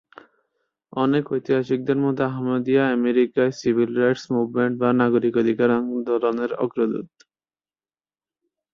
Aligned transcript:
অনেক 0.93 1.23
ঐতিহাসিকদের 1.31 1.97
মতে 1.97 2.21
আহমদীয়া 2.25 2.83
আমেরিকায় 2.91 3.51
'সিভিল 3.53 3.91
রাইটস 3.95 4.23
মুভমেন্ট' 4.35 4.79
বা 4.81 4.89
নাগরিক 5.01 5.33
অধিকার 5.41 5.69
আন্দোলনের 5.79 6.51
অগ্রদূত। 6.63 7.09